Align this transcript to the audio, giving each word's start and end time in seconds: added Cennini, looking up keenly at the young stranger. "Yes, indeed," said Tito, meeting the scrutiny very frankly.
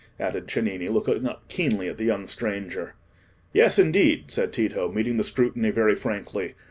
added 0.19 0.47
Cennini, 0.47 0.87
looking 0.89 1.27
up 1.27 1.47
keenly 1.47 1.87
at 1.87 1.99
the 1.99 2.05
young 2.05 2.25
stranger. 2.25 2.95
"Yes, 3.53 3.77
indeed," 3.77 4.31
said 4.31 4.51
Tito, 4.51 4.91
meeting 4.91 5.17
the 5.17 5.23
scrutiny 5.23 5.69
very 5.69 5.93
frankly. 5.93 6.55